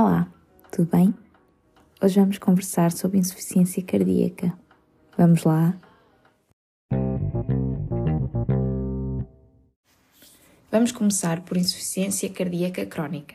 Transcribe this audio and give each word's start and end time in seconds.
Olá, 0.00 0.28
tudo 0.70 0.88
bem? 0.92 1.12
Hoje 2.00 2.20
vamos 2.20 2.38
conversar 2.38 2.92
sobre 2.92 3.18
insuficiência 3.18 3.82
cardíaca. 3.82 4.56
Vamos 5.16 5.42
lá? 5.42 5.76
Vamos 10.70 10.92
começar 10.92 11.40
por 11.40 11.56
insuficiência 11.56 12.30
cardíaca 12.30 12.86
crónica, 12.86 13.34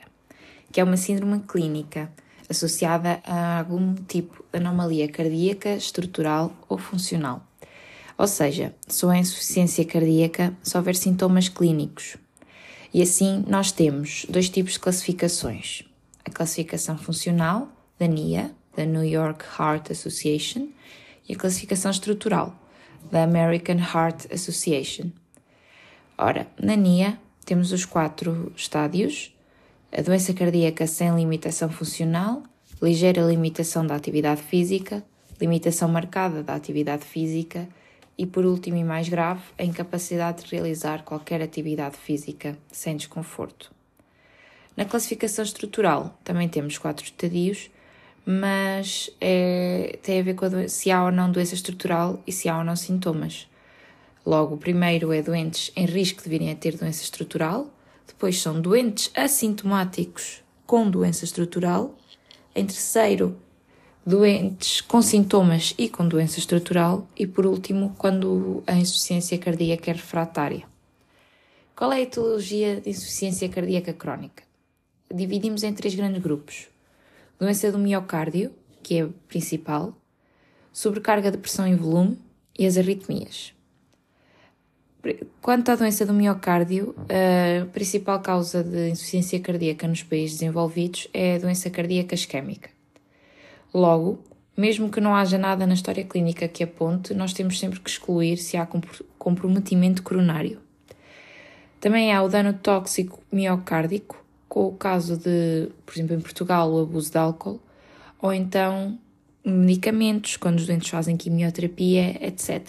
que 0.72 0.80
é 0.80 0.86
uma 0.86 0.96
síndrome 0.96 1.42
clínica 1.42 2.10
associada 2.50 3.20
a 3.26 3.60
algum 3.60 3.94
tipo 3.96 4.46
de 4.50 4.58
anomalia 4.58 5.10
cardíaca, 5.10 5.76
estrutural 5.76 6.56
ou 6.70 6.78
funcional. 6.78 7.46
Ou 8.18 8.26
seja, 8.26 8.74
só 8.88 9.12
é 9.12 9.20
insuficiência 9.20 9.84
cardíaca 9.84 10.54
se 10.64 10.78
houver 10.78 10.96
sintomas 10.96 11.50
clínicos. 11.50 12.16
E 12.94 13.02
assim 13.02 13.44
nós 13.50 13.74
temos 13.74 14.26
dois 14.30 14.50
tipos 14.50 14.74
de 14.74 14.80
classificações 14.80 15.84
a 16.26 16.32
classificação 16.32 16.98
funcional 16.98 17.68
da 18.00 18.08
NIA, 18.08 18.52
da 18.76 18.86
New 18.86 19.04
York 19.04 19.46
Heart 19.60 19.92
Association, 19.92 20.68
e 21.28 21.34
a 21.34 21.38
classificação 21.38 21.92
estrutural 21.92 22.56
da 23.12 23.24
American 23.24 23.78
Heart 23.78 24.32
Association. 24.32 25.12
Ora, 26.18 26.48
na 26.62 26.76
NIA 26.76 27.18
temos 27.46 27.72
os 27.72 27.86
quatro 27.86 28.52
estádios: 28.56 29.36
a 29.92 30.02
doença 30.02 30.34
cardíaca 30.34 30.88
sem 30.88 31.14
limitação 31.16 31.70
funcional, 31.70 32.44
ligeira 32.82 33.22
limitação 33.22 33.86
da 33.86 33.96
atividade 33.96 34.42
física, 34.42 35.04
limitação 35.40 35.90
marcada 35.90 36.44
da 36.44 36.56
atividade 36.56 37.04
física 37.04 37.68
e, 38.18 38.26
por 38.26 38.46
último 38.46 38.78
e 38.78 38.84
mais 38.84 39.10
grave, 39.10 39.42
a 39.58 39.64
incapacidade 39.64 40.44
de 40.44 40.52
realizar 40.52 41.04
qualquer 41.04 41.42
atividade 41.42 41.98
física 41.98 42.58
sem 42.72 42.96
desconforto. 42.96 43.73
Na 44.76 44.86
classificação 44.86 45.44
estrutural 45.44 46.20
também 46.24 46.50
temos 46.50 46.78
quatro 46.78 47.06
estadios, 47.06 47.70
mas 48.26 49.10
é, 49.22 50.00
tem 50.02 50.20
a 50.20 50.24
ver 50.24 50.34
com 50.34 50.46
a 50.46 50.68
se 50.68 50.90
há 50.90 51.04
ou 51.04 51.12
não 51.12 51.32
doença 51.32 51.54
estrutural 51.54 52.22
e 52.26 52.32
se 52.32 52.50
há 52.50 52.58
ou 52.58 52.64
não 52.64 52.76
sintomas. 52.76 53.48
Logo, 54.26 54.56
o 54.56 54.58
primeiro 54.58 55.12
é 55.12 55.22
doentes 55.22 55.72
em 55.76 55.86
risco 55.86 56.24
de 56.24 56.30
virem 56.30 56.52
a 56.52 56.56
ter 56.56 56.78
doença 56.78 57.04
estrutural, 57.04 57.70
depois 58.08 58.42
são 58.42 58.60
doentes 58.60 59.12
assintomáticos 59.14 60.42
com 60.66 60.90
doença 60.90 61.26
estrutural, 61.26 61.96
em 62.56 62.66
terceiro, 62.66 63.38
doentes 64.06 64.82
com 64.82 65.02
sintomas 65.02 65.76
e 65.78 65.90
com 65.90 66.08
doença 66.08 66.40
estrutural, 66.40 67.08
e 67.18 67.28
por 67.28 67.46
último, 67.46 67.94
quando 67.98 68.64
a 68.66 68.74
insuficiência 68.74 69.38
cardíaca 69.38 69.92
é 69.92 69.94
refratária. 69.94 70.64
Qual 71.76 71.92
é 71.92 71.98
a 71.98 72.02
etiologia 72.02 72.80
de 72.80 72.90
insuficiência 72.90 73.50
cardíaca 73.50 73.92
crónica? 73.92 74.44
Dividimos 75.14 75.64
em 75.64 75.74
três 75.74 75.96
grandes 75.96 76.22
grupos: 76.22 76.68
doença 77.40 77.72
do 77.72 77.78
miocárdio, 77.78 78.52
que 78.82 78.98
é 78.98 79.04
a 79.04 79.10
principal, 79.28 79.96
sobrecarga 80.72 81.32
de 81.32 81.38
pressão 81.38 81.68
e 81.68 81.76
volume 81.76 82.18
e 82.58 82.66
as 82.66 82.78
arritmias. 82.78 83.54
Quanto 85.42 85.70
à 85.70 85.76
doença 85.76 86.06
do 86.06 86.14
miocárdio, 86.14 86.96
a 87.10 87.66
principal 87.68 88.22
causa 88.22 88.64
de 88.64 88.90
insuficiência 88.90 89.40
cardíaca 89.40 89.86
nos 89.86 90.02
países 90.02 90.40
desenvolvidos 90.40 91.10
é 91.14 91.36
a 91.36 91.40
doença 91.40 91.70
cardíaca 91.70 92.16
isquémica. 92.16 92.70
Logo, 93.74 94.24
mesmo 94.56 94.90
que 94.90 95.02
não 95.02 95.14
haja 95.14 95.38
nada 95.38 95.68
na 95.68 95.74
história 95.74 96.06
clínica 96.06 96.48
que 96.48 96.64
aponte, 96.64 97.14
nós 97.14 97.34
temos 97.34 97.60
sempre 97.60 97.82
que 97.82 97.90
excluir 97.90 98.38
se 98.38 98.56
há 98.56 98.66
comprometimento 99.18 100.04
coronário. 100.04 100.62
Também 101.82 102.14
há 102.14 102.24
o 102.24 102.30
dano 102.30 102.54
tóxico 102.54 103.20
miocárdico, 103.30 104.23
com 104.54 104.68
o 104.68 104.72
caso 104.72 105.18
de, 105.18 105.72
por 105.84 105.96
exemplo, 105.96 106.16
em 106.16 106.22
Portugal, 106.22 106.72
o 106.72 106.84
abuso 106.84 107.10
de 107.10 107.18
álcool, 107.18 107.60
ou 108.22 108.32
então 108.32 109.00
medicamentos, 109.44 110.38
quando 110.38 110.60
os 110.60 110.68
doentes 110.68 110.90
fazem 110.90 111.18
quimioterapia, 111.18 112.24
etc. 112.24 112.62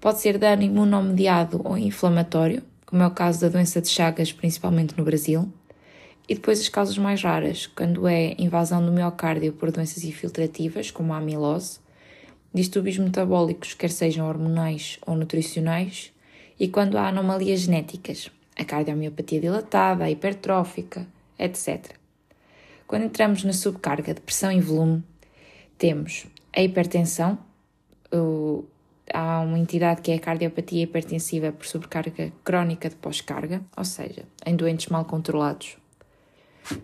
Pode 0.00 0.20
ser 0.20 0.36
dano 0.36 0.64
imunomediado 0.64 1.60
ou 1.62 1.78
inflamatório, 1.78 2.60
como 2.86 3.04
é 3.04 3.06
o 3.06 3.12
caso 3.12 3.42
da 3.42 3.48
doença 3.48 3.80
de 3.80 3.86
Chagas, 3.86 4.32
principalmente 4.32 4.98
no 4.98 5.04
Brasil, 5.04 5.48
e 6.28 6.34
depois 6.34 6.58
as 6.58 6.68
causas 6.68 6.98
mais 6.98 7.22
raras, 7.22 7.68
quando 7.68 8.08
é 8.08 8.34
invasão 8.36 8.84
do 8.84 8.90
miocárdio 8.90 9.52
por 9.52 9.70
doenças 9.70 10.02
infiltrativas, 10.02 10.90
como 10.90 11.14
a 11.14 11.18
amilose, 11.18 11.78
distúrbios 12.52 12.98
metabólicos, 12.98 13.74
quer 13.74 13.90
sejam 13.90 14.26
hormonais 14.26 14.98
ou 15.06 15.14
nutricionais, 15.14 16.12
e 16.58 16.66
quando 16.66 16.98
há 16.98 17.10
anomalias 17.10 17.60
genéticas, 17.60 18.28
a 18.56 18.64
cardiomiopatia 18.64 19.40
dilatada, 19.40 20.04
a 20.04 20.10
hipertrófica, 20.10 21.06
etc. 21.38 21.96
Quando 22.86 23.04
entramos 23.04 23.42
na 23.44 23.52
subcarga 23.52 24.14
de 24.14 24.20
pressão 24.20 24.52
e 24.52 24.60
volume, 24.60 25.02
temos 25.76 26.26
a 26.54 26.62
hipertensão, 26.62 27.38
o, 28.12 28.64
há 29.12 29.40
uma 29.40 29.58
entidade 29.58 30.02
que 30.02 30.12
é 30.12 30.16
a 30.16 30.20
cardiopatia 30.20 30.84
hipertensiva 30.84 31.50
por 31.50 31.66
sobrecarga 31.66 32.32
crónica 32.44 32.88
de 32.88 32.96
pós-carga, 32.96 33.62
ou 33.76 33.84
seja, 33.84 34.24
em 34.46 34.54
doentes 34.54 34.86
mal 34.86 35.04
controlados. 35.04 35.76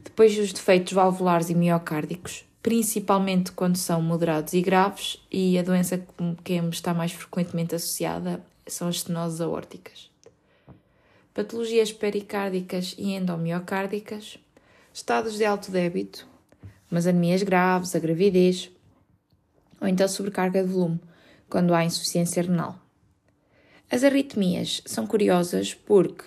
Depois 0.04 0.36
os 0.38 0.52
defeitos 0.52 0.92
valvulares 0.92 1.48
e 1.48 1.54
miocárdicos, 1.54 2.44
principalmente 2.62 3.52
quando 3.52 3.76
são 3.76 4.02
moderados 4.02 4.52
e 4.52 4.60
graves, 4.60 5.24
e 5.30 5.58
a 5.58 5.62
doença 5.62 6.04
que 6.42 6.54
está 6.54 6.92
mais 6.92 7.12
frequentemente 7.12 7.74
associada 7.74 8.44
são 8.66 8.88
as 8.88 8.96
estenoses 8.96 9.40
aórticas 9.40 10.09
patologias 11.40 11.90
pericárdicas 11.90 12.94
e 12.98 13.14
endomiocárdicas, 13.14 14.38
estados 14.92 15.38
de 15.38 15.44
alto 15.46 15.70
débito, 15.70 16.28
mas 16.90 17.06
anemias 17.06 17.42
graves, 17.42 17.96
a 17.96 17.98
gravidez, 17.98 18.70
ou 19.80 19.88
então 19.88 20.06
sobrecarga 20.06 20.62
de 20.62 20.68
volume, 20.68 21.00
quando 21.48 21.72
há 21.72 21.82
insuficiência 21.82 22.42
renal. 22.42 22.78
As 23.90 24.04
arritmias 24.04 24.82
são 24.84 25.06
curiosas 25.06 25.72
porque, 25.72 26.24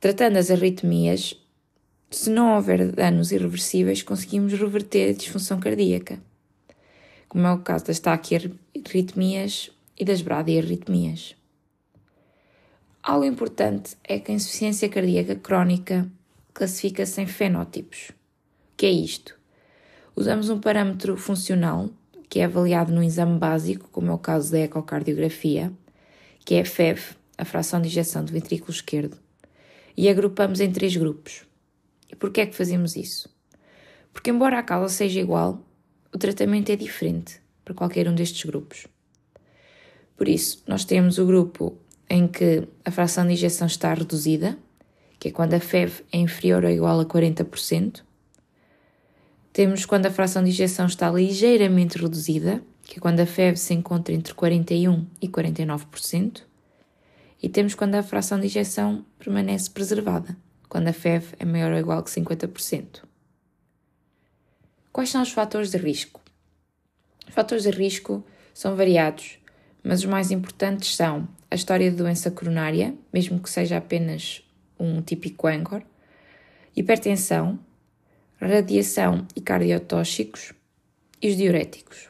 tratando 0.00 0.38
as 0.38 0.50
arritmias, 0.50 1.38
se 2.10 2.30
não 2.30 2.54
houver 2.54 2.92
danos 2.92 3.30
irreversíveis, 3.30 4.02
conseguimos 4.02 4.54
reverter 4.54 5.10
a 5.10 5.12
disfunção 5.12 5.60
cardíaca, 5.60 6.18
como 7.28 7.46
é 7.46 7.52
o 7.52 7.58
caso 7.58 7.84
das 7.84 7.98
taquiarritmias 7.98 9.70
e 9.98 10.02
das 10.02 10.22
bradiarritmias. 10.22 11.36
Algo 13.06 13.26
importante 13.26 13.98
é 14.02 14.18
que 14.18 14.32
a 14.32 14.34
insuficiência 14.34 14.88
cardíaca 14.88 15.36
crónica 15.36 16.10
classifica-se 16.54 17.20
em 17.20 17.26
fenótipos. 17.26 18.08
O 18.08 18.76
que 18.78 18.86
é 18.86 18.90
isto? 18.90 19.38
Usamos 20.16 20.48
um 20.48 20.58
parâmetro 20.58 21.14
funcional, 21.18 21.90
que 22.30 22.40
é 22.40 22.46
avaliado 22.46 22.94
no 22.94 23.02
exame 23.02 23.38
básico, 23.38 23.90
como 23.92 24.10
é 24.10 24.14
o 24.14 24.18
caso 24.18 24.50
da 24.50 24.60
ecocardiografia, 24.60 25.70
que 26.46 26.54
é 26.54 26.62
a 26.62 26.64
FEV, 26.64 27.14
a 27.36 27.44
fração 27.44 27.78
de 27.78 27.88
ejeção 27.88 28.24
do 28.24 28.32
ventrículo 28.32 28.72
esquerdo, 28.72 29.18
e 29.94 30.08
agrupamos 30.08 30.60
em 30.60 30.72
três 30.72 30.96
grupos. 30.96 31.42
E 32.10 32.16
por 32.16 32.30
que 32.30 32.40
é 32.40 32.46
que 32.46 32.56
fazemos 32.56 32.96
isso? 32.96 33.28
Porque, 34.14 34.30
embora 34.30 34.58
a 34.58 34.62
causa 34.62 34.94
seja 34.94 35.20
igual, 35.20 35.62
o 36.10 36.16
tratamento 36.16 36.72
é 36.72 36.76
diferente 36.76 37.38
para 37.66 37.74
qualquer 37.74 38.08
um 38.08 38.14
destes 38.14 38.46
grupos. 38.46 38.86
Por 40.16 40.26
isso, 40.26 40.62
nós 40.66 40.86
temos 40.86 41.18
o 41.18 41.26
grupo 41.26 41.83
em 42.14 42.28
que 42.28 42.68
a 42.84 42.92
fração 42.92 43.26
de 43.26 43.32
injeção 43.32 43.66
está 43.66 43.92
reduzida, 43.92 44.56
que 45.18 45.26
é 45.26 45.30
quando 45.32 45.54
a 45.54 45.58
FEV 45.58 46.04
é 46.12 46.18
inferior 46.18 46.64
ou 46.64 46.70
igual 46.70 47.00
a 47.00 47.04
40%. 47.04 48.04
Temos 49.52 49.84
quando 49.84 50.06
a 50.06 50.12
fração 50.12 50.44
de 50.44 50.50
injeção 50.50 50.86
está 50.86 51.10
ligeiramente 51.10 51.98
reduzida, 51.98 52.62
que 52.84 52.98
é 52.98 53.00
quando 53.00 53.18
a 53.18 53.26
FEV 53.26 53.56
se 53.56 53.74
encontra 53.74 54.14
entre 54.14 54.32
41% 54.32 55.06
e 55.20 55.26
49%. 55.26 56.42
E 57.42 57.48
temos 57.48 57.74
quando 57.74 57.96
a 57.96 58.02
fração 58.04 58.38
de 58.38 58.46
injeção 58.46 59.04
permanece 59.18 59.68
preservada, 59.68 60.36
quando 60.68 60.86
a 60.86 60.92
FEV 60.92 61.34
é 61.40 61.44
maior 61.44 61.72
ou 61.72 61.78
igual 61.78 62.00
que 62.04 62.12
50%. 62.12 63.02
Quais 64.92 65.10
são 65.10 65.20
os 65.20 65.32
fatores 65.32 65.72
de 65.72 65.78
risco? 65.78 66.20
Os 67.26 67.34
fatores 67.34 67.64
de 67.64 67.70
risco 67.70 68.24
são 68.54 68.76
variados, 68.76 69.40
mas 69.82 69.98
os 69.98 70.06
mais 70.06 70.30
importantes 70.30 70.94
são 70.94 71.26
a 71.50 71.54
história 71.54 71.90
de 71.90 71.96
doença 71.96 72.30
coronária, 72.30 72.94
mesmo 73.12 73.40
que 73.40 73.50
seja 73.50 73.76
apenas 73.76 74.42
um 74.78 75.00
típico 75.00 75.46
ANCOR, 75.46 75.82
hipertensão, 76.76 77.58
radiação 78.40 79.26
e 79.34 79.40
cardiotóxicos 79.40 80.52
e 81.22 81.28
os 81.30 81.36
diuréticos. 81.36 82.08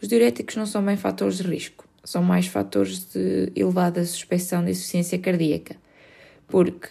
Os 0.00 0.08
diuréticos 0.08 0.56
não 0.56 0.66
são 0.66 0.84
bem 0.84 0.96
fatores 0.96 1.38
de 1.38 1.42
risco, 1.44 1.86
são 2.04 2.22
mais 2.22 2.46
fatores 2.46 3.04
de 3.12 3.52
elevada 3.54 4.04
suspeição 4.04 4.64
de 4.64 4.72
insuficiência 4.72 5.18
cardíaca, 5.18 5.76
porque 6.48 6.88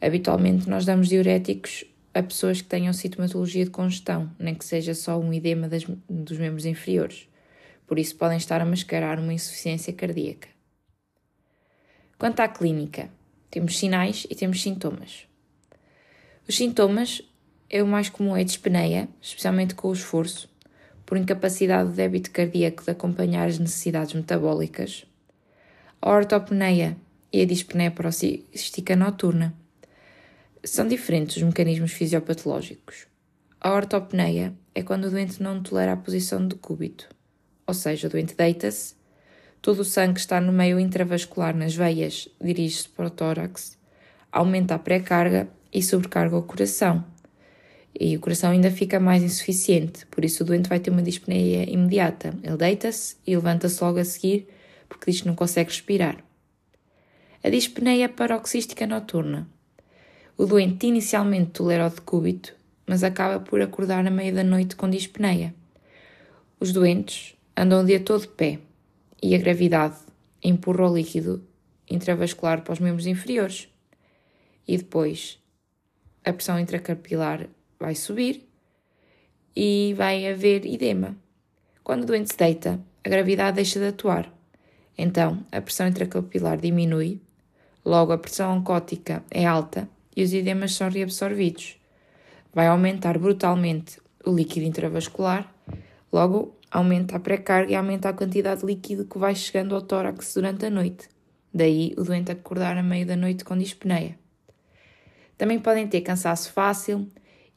habitualmente 0.00 0.68
nós 0.68 0.84
damos 0.84 1.08
diuréticos 1.08 1.84
a 2.14 2.22
pessoas 2.22 2.60
que 2.60 2.68
tenham 2.68 2.92
sintomatologia 2.92 3.64
de 3.64 3.70
congestão, 3.70 4.30
nem 4.38 4.54
que 4.54 4.64
seja 4.64 4.94
só 4.94 5.18
um 5.18 5.32
edema 5.32 5.68
das, 5.68 5.84
dos 6.08 6.38
membros 6.38 6.64
inferiores. 6.64 7.28
Por 7.86 7.98
isso 7.98 8.16
podem 8.16 8.36
estar 8.36 8.60
a 8.60 8.64
mascarar 8.64 9.18
uma 9.18 9.32
insuficiência 9.32 9.92
cardíaca. 9.92 10.48
Quanto 12.18 12.40
à 12.40 12.48
clínica, 12.48 13.08
temos 13.48 13.78
sinais 13.78 14.26
e 14.28 14.34
temos 14.34 14.60
sintomas. 14.60 15.28
Os 16.48 16.56
sintomas 16.56 17.22
é 17.70 17.80
o 17.80 17.86
mais 17.86 18.08
comum 18.08 18.36
é 18.36 18.42
dispneia, 18.42 19.08
especialmente 19.22 19.76
com 19.76 19.88
o 19.88 19.92
esforço, 19.92 20.50
por 21.06 21.16
incapacidade 21.16 21.90
de 21.90 21.96
débito 21.96 22.32
cardíaco 22.32 22.82
de 22.82 22.90
acompanhar 22.90 23.46
as 23.46 23.60
necessidades 23.60 24.14
metabólicas. 24.14 25.06
A 26.02 26.10
ortopneia 26.10 26.96
e 27.32 27.40
a 27.40 27.46
dispneia 27.46 27.90
paroxística 27.92 28.96
noturna. 28.96 29.54
São 30.64 30.88
diferentes 30.88 31.36
os 31.36 31.42
mecanismos 31.44 31.92
fisiopatológicos. 31.92 33.06
A 33.60 33.72
ortopneia 33.72 34.52
é 34.74 34.82
quando 34.82 35.04
o 35.04 35.10
doente 35.10 35.40
não 35.40 35.62
tolera 35.62 35.92
a 35.92 35.96
posição 35.96 36.44
do 36.44 36.56
cúbito, 36.56 37.08
ou 37.64 37.74
seja, 37.74 38.08
o 38.08 38.10
doente 38.10 38.34
deita-se, 38.34 38.97
todo 39.60 39.80
o 39.80 39.84
sangue 39.84 40.14
que 40.14 40.20
está 40.20 40.40
no 40.40 40.52
meio 40.52 40.78
intravascular 40.78 41.54
nas 41.56 41.74
veias 41.74 42.28
dirige-se 42.40 42.88
para 42.88 43.06
o 43.06 43.10
tórax, 43.10 43.76
aumenta 44.30 44.74
a 44.74 44.78
pré-carga 44.78 45.48
e 45.72 45.82
sobrecarga 45.82 46.36
o 46.36 46.42
coração. 46.42 47.04
E 47.98 48.16
o 48.16 48.20
coração 48.20 48.50
ainda 48.50 48.70
fica 48.70 49.00
mais 49.00 49.22
insuficiente, 49.22 50.06
por 50.06 50.24
isso 50.24 50.42
o 50.42 50.46
doente 50.46 50.68
vai 50.68 50.78
ter 50.78 50.90
uma 50.90 51.02
dispneia 51.02 51.68
imediata. 51.68 52.32
Ele 52.42 52.56
deita-se 52.56 53.16
e 53.26 53.34
levanta-se 53.34 53.82
logo 53.82 53.98
a 53.98 54.04
seguir 54.04 54.48
porque 54.88 55.10
diz 55.10 55.20
que 55.20 55.26
não 55.26 55.34
consegue 55.34 55.70
respirar. 55.70 56.24
A 57.42 57.50
dispneia 57.50 58.08
paroxística 58.08 58.86
noturna. 58.86 59.48
O 60.36 60.46
doente 60.46 60.86
inicialmente 60.86 61.50
tolera 61.50 61.88
o 61.88 61.90
decúbito, 61.90 62.54
mas 62.86 63.02
acaba 63.02 63.40
por 63.40 63.60
acordar 63.60 64.04
na 64.04 64.10
meia 64.10 64.32
da 64.32 64.44
noite 64.44 64.76
com 64.76 64.88
dispneia. 64.88 65.54
Os 66.60 66.72
doentes 66.72 67.34
andam 67.56 67.82
o 67.82 67.84
dia 67.84 68.00
todo 68.00 68.22
de 68.22 68.28
pé 68.28 68.60
e 69.22 69.34
a 69.34 69.38
gravidade 69.38 69.96
empurra 70.42 70.88
o 70.88 70.96
líquido 70.96 71.44
intravascular 71.90 72.62
para 72.62 72.72
os 72.72 72.80
membros 72.80 73.06
inferiores. 73.06 73.68
E 74.66 74.76
depois 74.76 75.38
a 76.24 76.32
pressão 76.32 76.58
intracapilar 76.58 77.48
vai 77.78 77.94
subir 77.94 78.46
e 79.56 79.94
vai 79.96 80.26
haver 80.26 80.66
edema. 80.66 81.16
Quando 81.82 82.02
o 82.02 82.06
doente 82.06 82.30
se 82.30 82.36
deita, 82.36 82.80
a 83.04 83.08
gravidade 83.08 83.56
deixa 83.56 83.80
de 83.80 83.86
atuar. 83.86 84.32
Então, 84.96 85.44
a 85.50 85.60
pressão 85.60 85.86
intracapilar 85.86 86.60
diminui, 86.60 87.20
logo 87.84 88.12
a 88.12 88.18
pressão 88.18 88.56
oncótica 88.56 89.24
é 89.30 89.46
alta 89.46 89.88
e 90.14 90.22
os 90.22 90.32
edemas 90.32 90.74
são 90.74 90.90
reabsorvidos 90.90 91.78
vai 92.58 92.66
aumentar 92.66 93.16
brutalmente 93.18 94.00
o 94.24 94.34
líquido 94.34 94.66
intravascular, 94.66 95.54
logo 96.12 96.57
aumenta 96.70 97.16
a 97.16 97.20
pré-carga 97.20 97.72
e 97.72 97.74
aumenta 97.74 98.08
a 98.08 98.12
quantidade 98.12 98.60
de 98.60 98.66
líquido 98.66 99.04
que 99.04 99.18
vai 99.18 99.34
chegando 99.34 99.74
ao 99.74 99.82
tórax 99.82 100.34
durante 100.34 100.66
a 100.66 100.70
noite. 100.70 101.08
Daí 101.52 101.94
o 101.96 102.04
doente 102.04 102.30
acordar 102.30 102.76
a 102.76 102.82
meio 102.82 103.06
da 103.06 103.16
noite 103.16 103.44
com 103.44 103.56
dispneia. 103.56 104.18
Também 105.36 105.58
podem 105.58 105.86
ter 105.86 106.00
cansaço 106.00 106.52
fácil, 106.52 107.08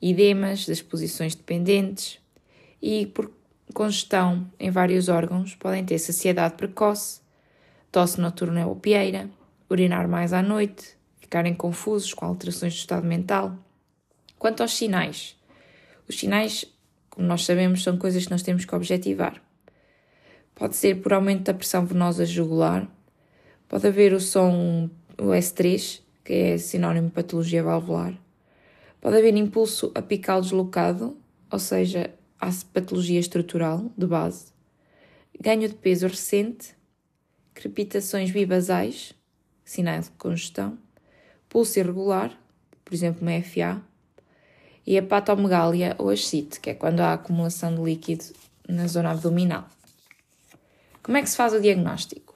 edemas 0.02 0.66
das 0.66 0.82
posições 0.82 1.36
dependentes 1.36 2.20
e, 2.82 3.06
por 3.08 3.32
congestão 3.74 4.50
em 4.60 4.70
vários 4.70 5.10
órgãos, 5.10 5.56
podem 5.56 5.84
ter 5.84 6.00
saciedade 6.00 6.56
precoce, 6.56 7.22
tosse 7.92 8.20
noturna 8.22 8.66
ou 8.68 8.76
pieira, 8.76 9.30
urinar 9.70 10.08
mais 10.08 10.34
à 10.34 10.42
noite, 10.42 10.96
ficarem 11.20 11.54
confusos 11.54 12.14
com 12.14 12.26
alterações 12.26 12.74
do 12.74 12.78
estado 12.78 13.06
mental 13.06 13.58
Quanto 14.42 14.62
aos 14.62 14.76
sinais, 14.76 15.36
os 16.10 16.18
sinais, 16.18 16.66
como 17.12 17.28
nós 17.28 17.46
sabemos, 17.46 17.84
são 17.84 17.98
coisas 17.98 18.26
que 18.26 18.32
nós 18.32 18.42
temos 18.42 18.66
que 18.66 18.74
objetivar. 18.74 19.40
Pode 20.56 20.76
ser 20.76 21.02
por 21.02 21.14
aumento 21.14 21.44
da 21.44 21.54
pressão 21.54 21.86
venosa 21.86 22.26
jugular, 22.26 22.90
pode 23.68 23.86
haver 23.86 24.14
o 24.14 24.20
som, 24.20 24.90
o 25.18 25.26
S3, 25.26 26.02
que 26.24 26.34
é 26.34 26.58
sinónimo 26.58 27.08
de 27.08 27.14
patologia 27.14 27.62
valvular, 27.62 28.18
pode 29.00 29.18
haver 29.18 29.36
impulso 29.36 29.92
apical 29.94 30.42
deslocado, 30.42 31.18
ou 31.52 31.60
seja, 31.60 32.12
a 32.40 32.50
patologia 32.74 33.20
estrutural 33.20 33.92
de 33.98 34.08
base, 34.08 34.48
ganho 35.40 35.68
de 35.68 35.76
peso 35.76 36.08
recente, 36.08 36.76
crepitações 37.54 38.32
bibasais, 38.32 39.14
sinal 39.66 40.00
de 40.00 40.10
congestão, 40.12 40.78
pulso 41.50 41.78
irregular, 41.78 42.38
por 42.86 42.94
exemplo, 42.94 43.22
uma 43.22 43.42
FA, 43.42 43.82
e 44.86 44.98
a 44.98 45.04
patomegália 45.04 45.96
ou 45.98 46.10
ascite, 46.10 46.60
que 46.60 46.70
é 46.70 46.74
quando 46.74 47.02
há 47.02 47.14
acumulação 47.14 47.76
de 47.76 47.82
líquido 47.82 48.26
na 48.68 48.88
zona 48.88 49.12
abdominal. 49.12 49.68
Como 51.04 51.18
é 51.18 51.22
que 51.22 51.30
se 51.30 51.36
faz 51.36 51.54
o 51.54 51.62
diagnóstico? 51.62 52.36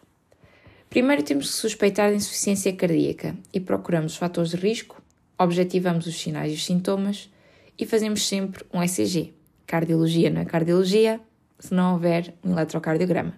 Primeiro 0.89 1.24
temos 1.24 1.51
que 1.51 1.57
suspeitar 1.57 2.09
de 2.09 2.18
insuficiência 2.18 2.74
cardíaca 2.74 3.36
e 3.53 3.59
procuramos 3.59 4.13
os 4.13 4.18
fatores 4.18 4.51
de 4.51 4.57
risco, 4.57 5.01
objetivamos 5.38 6.07
os 6.07 6.19
sinais 6.19 6.51
e 6.51 6.56
os 6.56 6.65
sintomas 6.65 7.30
e 7.77 7.86
fazemos 7.86 8.27
sempre 8.27 8.65
um 8.74 8.81
ECG. 8.81 9.33
Cardiologia 9.68 10.30
não 10.30 10.42
é 10.42 10.45
cardiologia 10.45 11.19
se 11.59 11.74
não 11.74 11.94
houver 11.94 12.33
um 12.44 12.51
eletrocardiograma. 12.51 13.33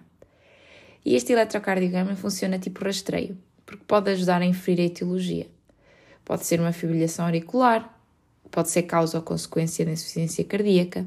E 1.04 1.14
este 1.14 1.32
eletrocardiograma 1.32 2.14
funciona 2.14 2.58
tipo 2.58 2.84
rastreio, 2.84 3.36
porque 3.64 3.84
pode 3.86 4.10
ajudar 4.10 4.42
a 4.42 4.46
inferir 4.46 4.82
a 4.82 4.86
etiologia. 4.86 5.46
Pode 6.24 6.44
ser 6.44 6.60
uma 6.60 6.72
fibrilação 6.72 7.24
auricular, 7.24 7.97
pode 8.50 8.70
ser 8.70 8.82
causa 8.82 9.18
ou 9.18 9.22
consequência 9.22 9.84
da 9.84 9.92
insuficiência 9.92 10.44
cardíaca. 10.44 11.06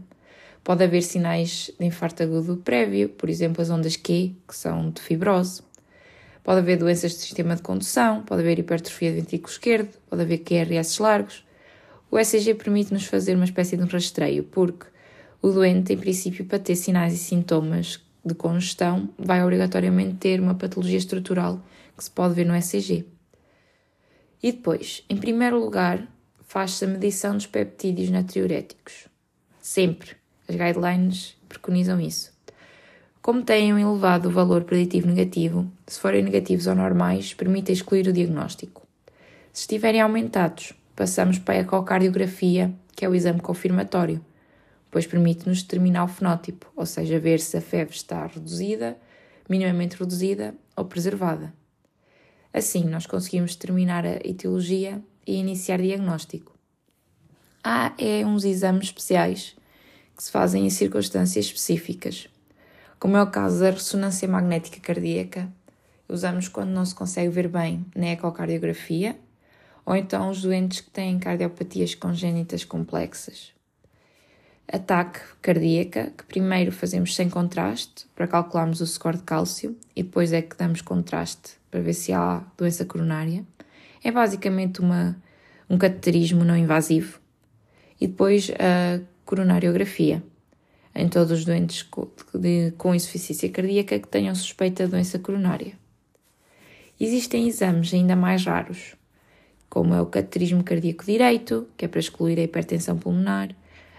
Pode 0.64 0.84
haver 0.84 1.02
sinais 1.02 1.72
de 1.80 1.86
infarto 1.86 2.22
agudo 2.24 2.58
prévio, 2.58 3.10
por 3.10 3.30
exemplo, 3.30 3.62
as 3.62 3.70
ondas 3.70 3.96
Q, 3.96 4.36
que 4.48 4.56
são 4.56 4.92
de 4.92 5.02
fibrose. 5.02 5.64
Pode 6.44 6.60
haver 6.60 6.78
doenças 6.78 7.14
do 7.14 7.20
sistema 7.20 7.56
de 7.56 7.62
condução, 7.62 8.24
pode 8.24 8.42
haver 8.42 8.60
hipertrofia 8.60 9.12
do 9.12 9.16
ventrículo 9.16 9.52
esquerdo, 9.52 9.90
pode 10.10 10.22
haver 10.22 10.40
QRS 10.40 11.00
largos. 11.00 11.46
O 12.10 12.18
ECG 12.18 12.56
permite-nos 12.56 13.06
fazer 13.06 13.36
uma 13.36 13.46
espécie 13.46 13.78
de 13.78 13.84
um 13.84 13.88
rastreio, 13.88 14.44
porque 14.44 14.86
o 15.42 15.50
doente, 15.50 15.94
em 15.94 15.98
princípio, 15.98 16.46
para 16.46 16.60
ter 16.60 16.76
sinais 16.76 17.14
e 17.14 17.18
sintomas 17.18 18.00
de 18.24 18.36
congestão, 18.36 19.10
vai 19.18 19.44
obrigatoriamente 19.44 20.16
ter 20.16 20.40
uma 20.40 20.54
patologia 20.54 20.98
estrutural 20.98 21.60
que 21.98 22.04
se 22.04 22.12
pode 22.12 22.34
ver 22.34 22.46
no 22.46 22.56
ECG. 22.56 23.06
E 24.44 24.52
depois, 24.52 25.04
em 25.10 25.18
primeiro 25.18 25.60
lugar, 25.60 26.08
faz-se 26.52 26.84
a 26.84 26.88
medição 26.90 27.38
dos 27.38 27.48
peptídeos 27.48 28.10
natriuréticos. 28.10 29.08
Sempre. 29.62 30.18
As 30.50 30.54
guidelines 30.54 31.38
preconizam 31.48 31.98
isso. 32.02 32.30
Como 33.22 33.42
têm 33.42 33.74
um 33.74 33.80
elevado 33.80 34.30
valor 34.30 34.66
preditivo 34.66 35.08
negativo, 35.08 35.72
se 35.88 35.98
forem 35.98 36.22
negativos 36.22 36.68
ou 36.68 36.76
normais, 36.76 37.34
permite 37.34 37.72
excluir 37.72 38.06
o 38.06 38.12
diagnóstico. 38.12 38.86
Se 39.54 39.62
estiverem 39.62 40.02
aumentados, 40.02 40.74
passamos 40.94 41.40
para 41.40 41.54
a 41.54 41.60
ecocardiografia, 41.60 42.74
que 42.98 43.06
é 43.06 43.08
o 43.08 43.16
exame 43.16 43.40
confirmatório, 43.40 44.20
pois 44.92 45.08
permite-nos 45.08 45.64
determinar 45.64 46.04
o 46.04 46.10
fenótipo, 46.10 46.70
ou 46.76 46.86
seja, 46.86 47.18
ver 47.18 47.40
se 47.40 47.56
a 47.56 47.62
febre 47.62 47.96
está 47.96 48.26
reduzida, 48.26 48.98
minimamente 49.48 49.96
reduzida 49.96 50.54
ou 50.76 50.84
preservada. 50.84 51.54
Assim, 52.54 52.84
nós 52.84 53.06
conseguimos 53.06 53.56
determinar 53.56 54.06
a 54.06 54.16
etiologia 54.16 55.02
e 55.26 55.36
iniciar 55.36 55.82
diagnóstico. 55.82 56.54
Há 57.64 57.94
é 57.98 58.26
uns 58.26 58.44
exames 58.44 58.86
especiais 58.86 59.56
que 60.16 60.24
se 60.24 60.32
fazem 60.32 60.66
em 60.66 60.70
circunstâncias 60.70 61.46
específicas, 61.46 62.28
como 63.00 63.18
é 63.18 63.22
o 63.24 63.32
caso 63.32 63.60
da 63.60 63.72
ressonância 63.72 64.28
magnética 64.28 64.80
cardíaca, 64.80 65.52
usamos 66.08 66.48
quando 66.48 66.70
não 66.70 66.86
se 66.86 66.94
consegue 66.94 67.30
ver 67.30 67.48
bem 67.48 67.86
na 67.96 68.10
ecocardiografia, 68.10 69.18
ou 69.86 69.96
então 69.96 70.30
os 70.30 70.44
doentes 70.44 70.82
que 70.82 70.92
têm 70.92 71.18
cardiopatias 71.18 71.96
congénitas 71.96 72.64
complexas. 72.64 73.54
Ataque 74.72 75.20
cardíaca, 75.42 76.14
que 76.18 76.24
primeiro 76.24 76.72
fazemos 76.72 77.16
sem 77.16 77.30
contraste 77.30 78.06
para 78.16 78.28
calcularmos 78.28 78.80
o 78.80 78.88
score 78.88 79.18
de 79.18 79.24
cálcio 79.24 79.76
e 79.96 80.04
depois 80.04 80.32
é 80.32 80.42
que 80.42 80.56
damos 80.56 80.82
contraste 80.82 81.54
para 81.70 81.82
ver 81.82 81.94
se 81.94 82.14
há 82.14 82.44
doença 82.58 82.86
coronária. 82.86 83.44
É 84.04 84.12
basicamente 84.12 84.80
uma, 84.80 85.16
um 85.70 85.78
cateterismo 85.78 86.44
não 86.44 86.58
invasivo. 86.58 87.20
E 88.00 88.08
depois 88.08 88.50
a 88.52 89.00
coronariografia, 89.26 90.24
em 90.94 91.08
todos 91.08 91.32
os 91.32 91.46
doentes 91.46 91.84
com, 92.78 92.96
insuficiência 92.96 93.50
cardíaca 93.50 94.00
que 94.00 94.08
tenham 94.08 94.36
suspeita 94.36 94.86
de 94.86 94.92
doença 94.92 95.20
coronária. 95.20 95.74
Existem 97.00 97.48
exames 97.48 97.94
ainda 97.94 98.16
mais 98.16 98.46
raros, 98.46 98.96
como 99.70 99.94
é 99.94 100.02
o 100.02 100.06
cateterismo 100.06 100.64
cardíaco 100.64 101.06
direito, 101.06 101.68
que 101.78 101.86
é 101.86 101.88
para 101.88 102.00
excluir 102.00 102.38
a 102.40 102.44
hipertensão 102.44 102.98
pulmonar, 102.98 103.56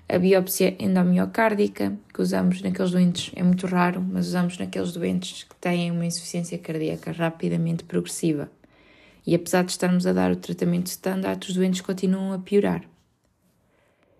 a 0.09 0.19
biópsia 0.19 0.77
endomiocárdica, 0.79 1.97
que 2.13 2.21
usamos 2.21 2.61
naqueles 2.61 2.91
doentes, 2.91 3.33
é 3.35 3.43
muito 3.43 3.67
raro, 3.67 4.01
mas 4.01 4.27
usamos 4.27 4.59
naqueles 4.59 4.93
doentes 4.93 5.45
que 5.45 5.55
têm 5.57 5.91
uma 5.91 6.05
insuficiência 6.05 6.59
cardíaca 6.59 7.13
rapidamente 7.13 7.85
progressiva. 7.85 8.51
E 9.27 9.35
apesar 9.35 9.65
de 9.65 9.73
estarmos 9.73 10.07
a 10.07 10.13
dar 10.13 10.33
o 10.33 10.37
tratamento 10.37 10.87
standard, 10.89 11.49
os 11.49 11.55
doentes 11.55 11.81
continuam 11.81 12.33
a 12.33 12.39
piorar. 12.39 12.83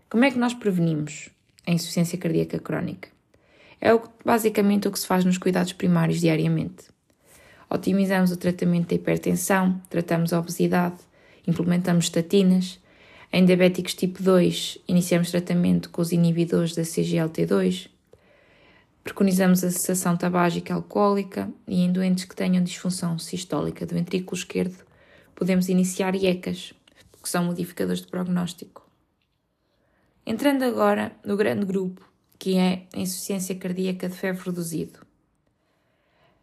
Como 0.09 0.25
é 0.25 0.31
que 0.31 0.39
nós 0.39 0.55
prevenimos 0.55 1.31
a 1.67 1.73
insuficiência 1.73 2.19
cardíaca 2.19 2.59
crónica? 2.59 3.09
É 3.81 3.91
basicamente 4.25 4.87
o 4.87 4.93
que 4.93 4.99
se 4.99 5.07
faz 5.07 5.25
nos 5.25 5.39
cuidados 5.39 5.73
primários 5.73 6.21
diariamente. 6.21 6.85
Otimizamos 7.69 8.31
o 8.31 8.37
tratamento 8.37 8.89
da 8.89 8.95
hipertensão, 8.95 9.81
tratamos 9.89 10.33
a 10.33 10.39
obesidade, 10.39 10.97
implementamos 11.47 12.05
estatinas, 12.05 12.79
Em 13.35 13.47
diabéticos 13.47 13.95
tipo 13.95 14.23
2, 14.23 14.77
iniciamos 14.87 15.31
tratamento 15.31 15.89
com 15.89 16.03
os 16.03 16.13
inibidores 16.13 16.75
da 16.75 16.83
CGLT2. 16.83 17.89
Preconizamos 19.03 19.65
a 19.65 19.71
cessação 19.71 20.19
tabágica 20.19 20.75
alcoólica 20.75 21.49
e 21.67 21.81
em 21.81 21.91
doentes 21.91 22.27
que 22.27 22.37
tenham 22.37 22.63
disfunção 22.63 23.19
sistólica 23.19 23.87
do 23.87 23.95
ventrículo 23.95 24.37
esquerdo, 24.37 24.85
podemos 25.43 25.69
iniciar 25.69 26.15
IECAS, 26.15 26.73
que 27.21 27.29
são 27.29 27.47
modificadores 27.47 28.01
de 28.01 28.07
prognóstico. 28.07 28.89
Entrando 30.25 30.63
agora 30.63 31.11
no 31.25 31.37
grande 31.37 31.67
grupo, 31.67 32.09
que 32.39 32.57
é 32.57 32.87
a 32.95 33.01
insuficiência 33.01 33.57
cardíaca 33.57 34.09
de 34.09 34.15
ferro 34.15 34.39
reduzido. 34.39 35.01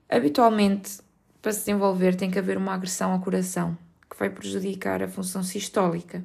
Habitualmente, 0.10 1.00
para 1.42 1.54
se 1.54 1.60
desenvolver, 1.60 2.14
tem 2.18 2.30
que 2.30 2.38
haver 2.38 2.58
uma 2.58 2.74
agressão 2.74 3.14
ao 3.14 3.22
coração, 3.22 3.78
que 4.10 4.20
vai 4.20 4.30
prejudicar 4.30 5.02
a 5.02 5.08
função 5.08 5.44
sistólica 5.44 6.22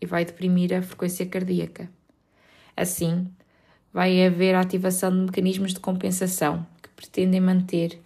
e 0.00 0.06
vai 0.06 0.24
deprimir 0.24 0.72
a 0.72 0.82
frequência 0.82 1.26
cardíaca. 1.26 1.90
Assim, 2.76 3.28
vai 3.92 4.24
haver 4.24 4.54
a 4.54 4.60
ativação 4.60 5.10
de 5.10 5.24
mecanismos 5.24 5.74
de 5.74 5.80
compensação 5.80 6.64
que 6.80 6.88
pretendem 6.90 7.40
manter 7.40 8.00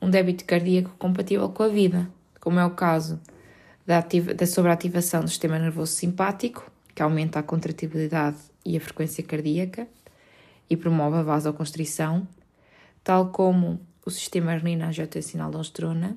um 0.00 0.08
débito 0.08 0.46
cardíaco 0.46 0.96
compatível 0.98 1.50
com 1.50 1.62
a 1.62 1.68
vida, 1.68 2.10
como 2.40 2.58
é 2.58 2.64
o 2.64 2.70
caso 2.70 3.20
da, 3.86 3.98
ativa, 3.98 4.34
da 4.34 4.46
sobreativação 4.46 5.22
do 5.22 5.28
sistema 5.28 5.58
nervoso 5.58 5.92
simpático, 5.92 6.70
que 6.94 7.02
aumenta 7.02 7.38
a 7.38 7.42
contratibilidade 7.42 8.38
e 8.64 8.76
a 8.76 8.80
frequência 8.80 9.22
cardíaca 9.22 9.86
e 10.68 10.76
promove 10.76 11.18
a 11.18 11.22
vasoconstrição, 11.22 12.26
tal 13.02 13.30
como 13.30 13.80
o 14.04 14.10
sistema 14.10 14.52
renina-angiotensina-aldosterona 14.52 16.16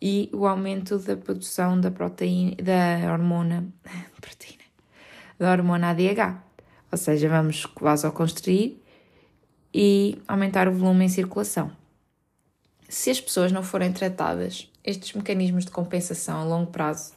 e 0.00 0.30
o 0.32 0.46
aumento 0.46 0.98
da 0.98 1.16
produção 1.16 1.80
da 1.80 1.90
proteína, 1.90 2.56
da 2.56 3.12
hormona, 3.12 3.66
proteína, 4.20 4.64
da 5.38 5.50
hormona 5.50 5.90
ADH. 5.90 6.42
Ou 6.90 6.98
seja, 6.98 7.28
vamos 7.28 7.66
vasoconstruir 7.80 8.76
e 9.74 10.20
aumentar 10.26 10.68
o 10.68 10.72
volume 10.72 11.04
em 11.04 11.08
circulação. 11.08 11.70
Se 12.88 13.10
as 13.10 13.20
pessoas 13.20 13.52
não 13.52 13.62
forem 13.62 13.92
tratadas, 13.92 14.70
estes 14.88 15.12
mecanismos 15.12 15.66
de 15.66 15.70
compensação 15.70 16.40
a 16.40 16.44
longo 16.44 16.70
prazo 16.70 17.12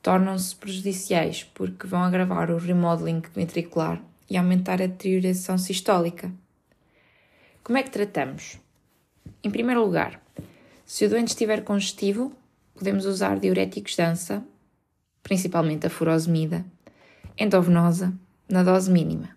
tornam-se 0.00 0.56
prejudiciais 0.56 1.44
porque 1.54 1.86
vão 1.86 2.02
agravar 2.02 2.50
o 2.50 2.56
remodeling 2.56 3.22
ventricular 3.34 4.02
e 4.30 4.36
aumentar 4.36 4.80
a 4.80 4.86
deterioração 4.86 5.58
sistólica. 5.58 6.32
Como 7.62 7.76
é 7.76 7.82
que 7.82 7.90
tratamos? 7.90 8.58
Em 9.44 9.50
primeiro 9.50 9.84
lugar, 9.84 10.20
se 10.86 11.04
o 11.04 11.10
doente 11.10 11.28
estiver 11.28 11.62
congestivo, 11.62 12.32
podemos 12.74 13.04
usar 13.04 13.38
diuréticos 13.38 13.94
de 13.94 14.02
ança, 14.02 14.42
principalmente 15.22 15.86
a 15.86 15.90
furosemida, 15.90 16.64
endovenosa, 17.38 18.12
na 18.48 18.62
dose 18.62 18.90
mínima. 18.90 19.36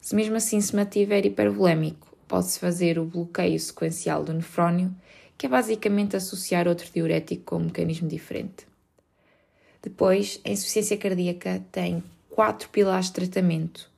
Se 0.00 0.14
mesmo 0.14 0.36
assim 0.36 0.60
se 0.60 0.76
mantiver 0.76 1.24
hipervolémico, 1.24 2.14
pode-se 2.28 2.60
fazer 2.60 2.98
o 2.98 3.06
bloqueio 3.06 3.58
sequencial 3.58 4.22
do 4.22 4.34
nefrónio, 4.34 4.94
que 5.40 5.46
é 5.46 5.48
basicamente 5.48 6.16
associar 6.16 6.68
outro 6.68 6.86
diurético 6.92 7.44
com 7.44 7.56
um 7.56 7.64
mecanismo 7.64 8.06
diferente. 8.06 8.66
Depois, 9.80 10.38
a 10.44 10.50
insuficiência 10.50 10.98
cardíaca 10.98 11.64
tem 11.72 12.04
quatro 12.28 12.68
pilares 12.68 13.06
de 13.06 13.12
tratamento 13.14 13.90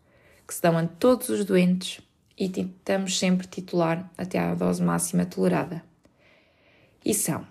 que 0.47 0.55
se 0.55 0.63
dão 0.63 0.79
a 0.79 0.87
todos 0.87 1.31
os 1.31 1.45
doentes 1.45 2.01
e 2.39 2.49
tentamos 2.49 3.19
sempre 3.19 3.49
titular 3.49 4.09
até 4.17 4.39
à 4.39 4.55
dose 4.55 4.81
máxima 4.81 5.27
tolerada. 5.27 5.83
E 7.05 7.13
são 7.13 7.45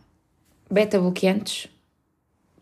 beta-bloqueantes, 0.71 1.67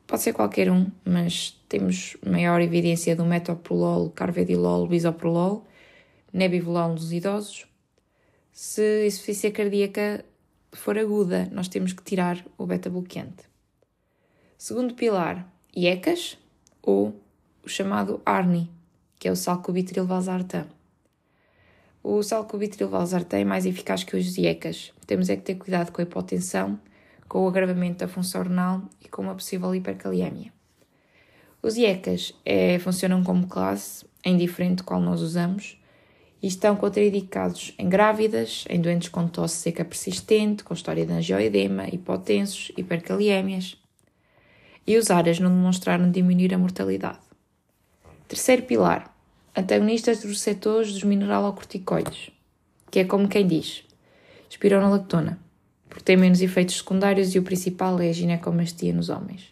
pode 0.07 0.24
ser 0.24 0.33
qualquer 0.33 0.71
um, 0.71 0.88
mas 1.05 1.55
temos 1.69 2.17
maior 2.25 2.59
evidência 2.59 3.15
do 3.15 3.24
metoprolol, 3.24 4.09
carvedilol, 4.09 4.88
bisoprolol, 4.88 5.63
nebivolol 6.33 6.89
nos 6.89 7.13
idosos. 7.13 7.67
Se 8.51 8.81
a 8.81 9.05
insuficiência 9.05 9.51
cardíaca 9.51 10.25
for 10.77 10.97
aguda, 10.97 11.49
nós 11.51 11.67
temos 11.67 11.93
que 11.93 12.03
tirar 12.03 12.45
o 12.57 12.65
beta-bloqueante. 12.65 13.49
Segundo 14.57 14.93
pilar, 14.93 15.51
IECAS 15.75 16.38
ou 16.81 17.15
o 17.63 17.69
chamado 17.69 18.21
ARNI, 18.25 18.69
que 19.17 19.27
é 19.27 19.31
o 19.31 19.35
salcobitril 19.35 20.05
valsartã. 20.05 20.67
O 22.03 22.21
salcobitril 22.23 22.89
valsartã 22.89 23.38
é 23.38 23.43
mais 23.43 23.65
eficaz 23.65 24.03
que 24.03 24.15
os 24.15 24.38
IECAS. 24.38 24.93
Temos 25.05 25.29
é 25.29 25.35
que 25.35 25.43
ter 25.43 25.55
cuidado 25.55 25.91
com 25.91 26.01
a 26.01 26.03
hipotensão, 26.03 26.79
com 27.27 27.43
o 27.43 27.47
agravamento 27.47 27.99
da 27.99 28.07
função 28.07 28.43
renal 28.43 28.83
e 29.03 29.07
com 29.07 29.21
uma 29.21 29.35
possível 29.35 29.73
hipercaliemia. 29.73 30.51
Os 31.61 31.77
IECAS 31.77 32.33
é, 32.45 32.79
funcionam 32.79 33.23
como 33.23 33.47
classe, 33.47 34.05
é 34.23 34.29
indiferente 34.29 34.83
qual 34.83 35.01
nós 35.01 35.21
usamos, 35.21 35.78
e 36.41 36.48
estão 36.48 36.75
contraindicados 36.75 37.74
em 37.77 37.89
grávidas, 37.89 38.65
em 38.69 38.79
doentes 38.79 39.10
com 39.10 39.27
tosse 39.27 39.58
seca 39.58 39.84
persistente, 39.84 40.63
com 40.63 40.74
história 40.74 41.05
de 41.05 41.12
angioedema, 41.12 41.88
hipotensos, 41.88 42.72
hipercaliémias. 42.77 43.77
E 44.88 44.98
os 44.98 45.12
áreas 45.12 45.39
não 45.39 45.50
demonstraram 45.50 46.10
diminuir 46.10 46.53
a 46.53 46.58
mortalidade. 46.58 47.19
Terceiro 48.27 48.63
pilar, 48.63 49.15
antagonistas 49.55 50.22
dos 50.22 50.31
receptores 50.31 50.93
dos 50.93 51.03
mineralocorticoides, 51.03 52.31
que 52.89 53.00
é 53.00 53.03
como 53.03 53.27
quem 53.27 53.46
diz, 53.46 53.84
espironolactona 54.50 55.39
porque 55.89 56.03
tem 56.03 56.15
menos 56.15 56.41
efeitos 56.41 56.77
secundários 56.77 57.34
e 57.34 57.39
o 57.39 57.43
principal 57.43 58.00
é 58.00 58.10
a 58.10 58.13
ginecomastia 58.13 58.93
nos 58.93 59.10
homens. 59.10 59.51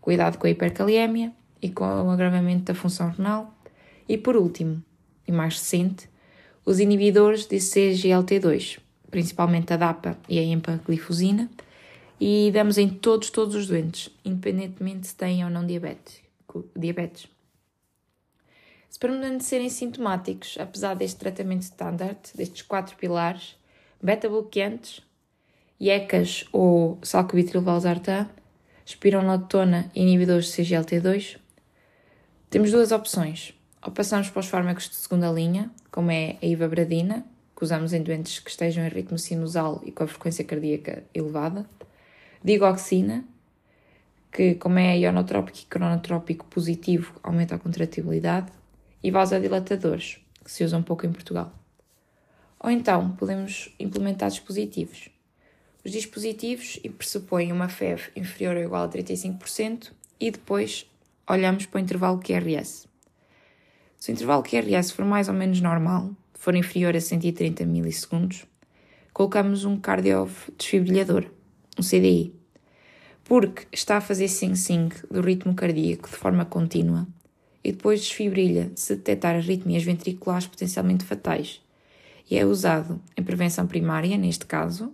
Cuidado 0.00 0.36
com 0.36 0.48
a 0.48 0.50
hipercaliemia 0.50 1.32
e 1.62 1.70
com 1.70 1.84
o 1.84 2.10
agravamento 2.10 2.64
da 2.64 2.74
função 2.74 3.10
renal. 3.10 3.54
E 4.08 4.18
por 4.18 4.36
último, 4.36 4.82
e 5.26 5.32
mais 5.32 5.54
recente, 5.54 6.08
os 6.64 6.78
inibidores 6.78 7.46
de 7.46 7.56
CGLT2, 7.56 8.78
principalmente 9.10 9.72
a 9.72 9.76
DAPA 9.76 10.16
e 10.28 10.38
a 10.38 10.42
empaglifosina, 10.42 11.50
e 12.20 12.50
damos 12.52 12.78
em 12.78 12.88
todos, 12.88 13.30
todos 13.30 13.54
os 13.54 13.66
doentes, 13.66 14.08
independentemente 14.24 15.08
se 15.08 15.16
têm 15.16 15.44
ou 15.44 15.50
não 15.50 15.66
diabetes. 15.66 16.22
Se 18.88 18.98
permanecerem 18.98 19.68
sintomáticos, 19.68 20.56
apesar 20.60 20.94
deste 20.94 21.18
tratamento 21.18 21.62
standard, 21.62 22.20
destes 22.34 22.62
quatro 22.62 22.96
pilares, 22.96 23.56
beta-bloqueantes, 24.00 25.00
IECAS 25.80 26.44
ou 26.52 26.98
salcobitril 27.02 27.62
valsartã, 27.62 28.28
espironolactona 28.84 29.90
e 29.94 30.02
inibidores 30.02 30.46
de 30.46 30.62
CGLT2, 30.62 31.38
temos 32.50 32.70
duas 32.70 32.92
opções. 32.92 33.54
Ou 33.84 33.92
passamos 33.92 34.30
para 34.30 34.40
os 34.40 34.46
fármacos 34.46 34.88
de 34.88 34.94
segunda 34.94 35.30
linha, 35.30 35.70
como 35.90 36.10
é 36.10 36.36
a 36.42 36.46
ivabradina, 36.46 37.26
que 37.56 37.64
usamos 37.64 37.92
em 37.92 38.02
doentes 38.02 38.38
que 38.38 38.50
estejam 38.50 38.84
em 38.84 38.88
ritmo 38.88 39.18
sinusal 39.18 39.80
e 39.84 39.90
com 39.90 40.04
a 40.04 40.06
frequência 40.06 40.44
cardíaca 40.44 41.02
elevada, 41.14 41.66
digoxina, 42.42 43.24
que 44.30 44.54
como 44.54 44.78
é 44.78 44.98
ionotrópico 44.98 45.58
e 45.58 45.66
cronotrópico 45.66 46.46
positivo, 46.46 47.12
aumenta 47.22 47.56
a 47.56 47.58
contratibilidade, 47.58 48.50
e 49.02 49.10
vasodilatadores, 49.10 50.20
que 50.44 50.50
se 50.50 50.62
usam 50.62 50.82
pouco 50.82 51.04
em 51.04 51.12
Portugal. 51.12 51.52
Ou 52.60 52.70
então 52.70 53.10
podemos 53.16 53.74
implementar 53.80 54.30
dispositivos 54.30 55.10
os 55.84 55.90
dispositivos 55.90 56.78
pressupõem 56.96 57.50
uma 57.50 57.68
FEV 57.68 58.10
inferior 58.14 58.56
ou 58.56 58.62
igual 58.62 58.84
a 58.84 58.88
35% 58.88 59.90
e 60.20 60.30
depois 60.30 60.86
olhamos 61.28 61.66
para 61.66 61.78
o 61.78 61.80
intervalo 61.80 62.20
QRS. 62.20 62.91
Se 64.02 64.10
o 64.10 64.14
intervalo 64.14 64.42
QRS 64.42 64.90
for 64.90 65.04
mais 65.04 65.28
ou 65.28 65.34
menos 65.34 65.60
normal, 65.60 66.10
for 66.34 66.56
inferior 66.56 66.96
a 66.96 67.00
130 67.00 67.64
milissegundos, 67.64 68.44
colocamos 69.12 69.64
um 69.64 69.78
cardiodesfibrilhador, 69.78 71.26
um 71.78 71.84
CDI, 71.84 72.34
porque 73.22 73.64
está 73.70 73.98
a 73.98 74.00
fazer 74.00 74.26
sing-sing 74.26 74.88
do 75.08 75.20
ritmo 75.20 75.54
cardíaco 75.54 76.10
de 76.10 76.16
forma 76.16 76.44
contínua 76.44 77.06
e 77.62 77.70
depois 77.70 78.00
desfibrilha 78.00 78.72
se 78.74 78.96
detectar 78.96 79.36
arritmias 79.36 79.84
ventriculares 79.84 80.48
potencialmente 80.48 81.04
fatais 81.04 81.62
e 82.28 82.36
é 82.36 82.44
usado 82.44 83.00
em 83.16 83.22
prevenção 83.22 83.68
primária, 83.68 84.18
neste 84.18 84.46
caso, 84.46 84.92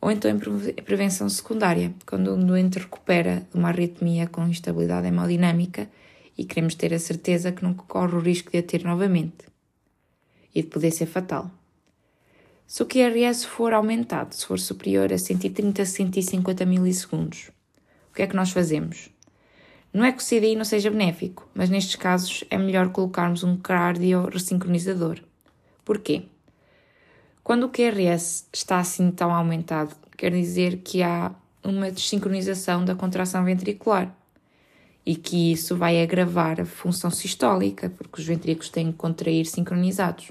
ou 0.00 0.10
então 0.10 0.28
em 0.28 0.38
prevenção 0.82 1.28
secundária, 1.28 1.94
quando 2.04 2.34
um 2.34 2.44
doente 2.44 2.80
recupera 2.80 3.46
uma 3.54 3.68
arritmia 3.68 4.26
com 4.26 4.48
instabilidade 4.48 5.06
hemodinâmica 5.06 5.88
e 6.40 6.44
queremos 6.46 6.74
ter 6.74 6.94
a 6.94 6.98
certeza 6.98 7.52
que 7.52 7.62
não 7.62 7.74
corre 7.74 8.16
o 8.16 8.18
risco 8.18 8.50
de 8.50 8.56
a 8.56 8.62
ter 8.62 8.82
novamente 8.82 9.44
e 10.54 10.62
de 10.62 10.68
poder 10.68 10.90
ser 10.90 11.04
fatal. 11.04 11.50
Se 12.66 12.82
o 12.82 12.86
QRS 12.86 13.44
for 13.44 13.74
aumentado, 13.74 14.34
se 14.34 14.46
for 14.46 14.58
superior 14.58 15.12
a 15.12 15.18
130 15.18 15.82
a 15.82 15.84
150 15.84 16.64
milissegundos, 16.64 17.50
o 18.10 18.14
que 18.14 18.22
é 18.22 18.26
que 18.26 18.34
nós 18.34 18.52
fazemos? 18.52 19.10
Não 19.92 20.02
é 20.02 20.12
que 20.12 20.22
o 20.22 20.26
CDI 20.26 20.56
não 20.56 20.64
seja 20.64 20.90
benéfico, 20.90 21.46
mas 21.52 21.68
nestes 21.68 21.96
casos 21.96 22.42
é 22.48 22.56
melhor 22.56 22.88
colocarmos 22.88 23.44
um 23.44 23.58
cardio 23.58 24.26
ressincronizador. 24.26 25.20
Porquê? 25.84 26.22
Quando 27.44 27.64
o 27.64 27.68
QRS 27.68 28.46
está 28.50 28.78
assim 28.78 29.10
tão 29.10 29.30
aumentado, 29.30 29.94
quer 30.16 30.30
dizer 30.30 30.78
que 30.78 31.02
há 31.02 31.34
uma 31.62 31.90
desincronização 31.90 32.82
da 32.82 32.94
contração 32.94 33.44
ventricular. 33.44 34.16
E 35.04 35.16
que 35.16 35.52
isso 35.52 35.76
vai 35.76 36.02
agravar 36.02 36.60
a 36.60 36.64
função 36.64 37.10
sistólica, 37.10 37.90
porque 37.90 38.20
os 38.20 38.26
ventrículos 38.26 38.68
têm 38.68 38.92
que 38.92 38.98
contrair 38.98 39.46
sincronizados. 39.46 40.30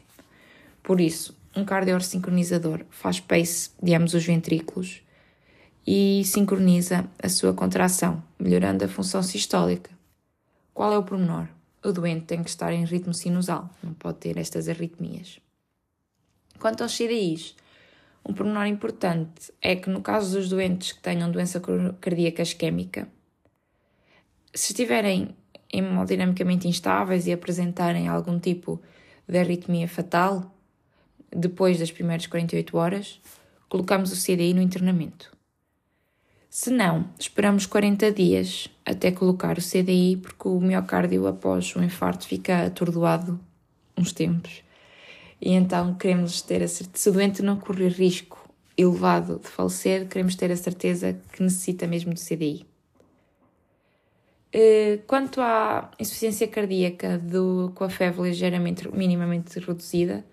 Por 0.84 1.02
isso, 1.02 1.38
um 1.56 1.66
cardiorsincronizador 1.66 2.86
faz 2.90 3.20
pace 3.20 3.72
de 3.82 3.94
ambos 3.96 4.14
os 4.14 4.26
ventrículos 4.26 5.02
e 5.86 6.24
sincroniza 6.24 7.06
a 7.22 7.30
sua 7.30 7.54
contração, 7.54 8.24
melhorando 8.40 8.86
a 8.86 8.88
função 8.88 9.24
sistólica. 9.24 9.90
Qual 10.74 10.94
é 10.94 10.98
o 10.98 11.04
pormenor? 11.04 11.48
O 11.84 11.92
doente 11.92 12.26
tem 12.26 12.44
que 12.44 12.50
estar 12.50 12.72
em 12.74 12.86
ritmo 12.86 13.14
sinusal, 13.14 13.70
não 13.82 13.94
pode 13.94 14.18
ter 14.20 14.38
estas 14.38 14.70
arritmias. 14.70 15.40
Quanto 16.60 16.84
aos 16.84 16.96
CDIs, 16.96 17.56
um 18.26 18.34
pormenor 18.34 18.68
importante 18.68 19.52
é 19.62 19.76
que 19.76 19.90
no 19.90 20.02
caso 20.02 20.38
dos 20.38 20.50
doentes 20.50 20.92
que 20.92 21.02
tenham 21.02 21.32
doença 21.32 21.62
cardíaca 22.00 22.44
isquémica, 22.44 23.08
se 24.54 24.72
estiverem 24.72 25.36
hemodinamicamente 25.72 26.68
instáveis 26.68 27.28
e 27.28 27.34
apresentarem 27.34 28.08
algum 28.08 28.40
tipo 28.40 28.82
de 29.28 29.38
arritmia 29.38 29.88
fatal, 29.88 30.52
depois 31.32 31.78
das 31.78 31.92
primeiras 31.92 32.26
48 32.26 32.78
horas, 32.78 33.22
colocamos 33.68 34.12
o 34.12 34.16
CDI 34.16 34.54
no 34.54 34.62
internamento. 34.62 35.32
Se 36.50 36.72
não, 36.72 37.08
esperamos 37.20 37.68
40 37.68 38.12
dias 38.12 38.68
até 38.84 39.12
colocar 39.12 39.60
o 39.60 39.62
CDI, 39.62 40.18
porque 40.18 40.48
o 40.48 40.60
miocárdio, 40.60 41.28
após 41.28 41.76
o 41.76 41.84
infarto, 41.84 42.26
fica 42.26 42.66
atordoado 42.66 43.40
uns 43.96 44.12
tempos. 44.12 44.64
E 45.40 45.52
então 45.52 45.94
queremos 45.94 46.42
ter 46.42 46.64
a 46.64 46.68
certeza, 46.68 46.98
se 47.04 47.10
o 47.10 47.14
doente 47.14 47.44
não 47.44 47.58
correr 47.58 47.90
risco 47.90 48.50
elevado 48.76 49.40
de 49.40 49.48
falecer, 49.48 50.08
queremos 50.08 50.36
ter 50.36 50.52
a 50.52 50.58
certeza 50.58 51.20
que 51.32 51.44
necessita 51.44 51.86
mesmo 51.86 52.14
do 52.16 52.20
CDI. 52.20 52.66
Eh, 54.52 55.00
quanto 55.06 55.42
à 55.42 55.92
insuficiência 56.00 56.48
cardíaca 56.48 57.18
do, 57.20 57.72
com 57.76 57.84
a 57.84 57.90
febre 57.90 58.30
ligeiramente, 58.30 58.88
minimamente 58.92 59.60
reduzida, 59.60 60.26